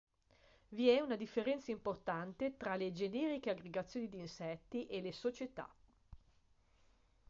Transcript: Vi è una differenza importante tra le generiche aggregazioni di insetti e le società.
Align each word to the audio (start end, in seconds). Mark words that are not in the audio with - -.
Vi 0.69 0.89
è 0.89 0.99
una 0.99 1.15
differenza 1.15 1.69
importante 1.69 2.57
tra 2.57 2.73
le 2.75 2.91
generiche 2.91 3.51
aggregazioni 3.51 4.09
di 4.09 4.17
insetti 4.17 4.87
e 4.87 4.99
le 4.99 5.11
società. 5.11 5.71